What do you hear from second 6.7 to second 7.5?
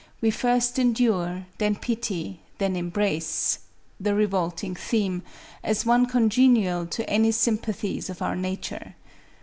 to any